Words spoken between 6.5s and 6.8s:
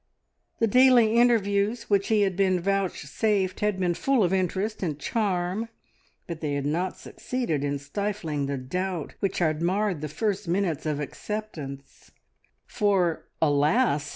had